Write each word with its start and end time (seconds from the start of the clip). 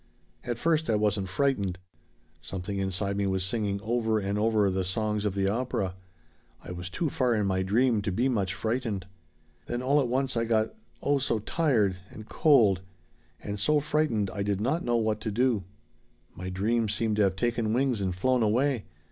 "At 0.43 0.57
first 0.57 0.89
I 0.89 0.95
wasn't 0.95 1.29
frightened. 1.29 1.77
Something 2.41 2.79
inside 2.79 3.15
me 3.17 3.27
was 3.27 3.43
singing 3.43 3.79
over 3.83 4.17
and 4.17 4.35
over 4.39 4.67
the 4.71 4.83
songs 4.83 5.25
of 5.25 5.35
the 5.35 5.47
opera. 5.47 5.93
I 6.63 6.71
was 6.71 6.89
too 6.89 7.11
far 7.11 7.35
in 7.35 7.45
my 7.45 7.61
dream 7.61 8.01
to 8.01 8.11
be 8.11 8.27
much 8.27 8.55
frightened. 8.55 9.05
"Then 9.67 9.83
all 9.83 10.01
at 10.01 10.07
once 10.07 10.35
I 10.35 10.45
got 10.45 10.73
oh, 11.03 11.19
so 11.19 11.37
tired. 11.37 11.97
And 12.09 12.27
cold. 12.27 12.81
And 13.43 13.59
so 13.59 13.79
frightened 13.79 14.31
I 14.33 14.41
did 14.41 14.59
not 14.59 14.83
know 14.83 14.97
what 14.97 15.21
to 15.21 15.29
do. 15.29 15.65
My 16.33 16.49
dream 16.49 16.89
seemed 16.89 17.17
to 17.17 17.21
have 17.21 17.35
taken 17.35 17.71
wings 17.71 18.01
and 18.01 18.15
flown 18.15 18.41
away. 18.41 18.85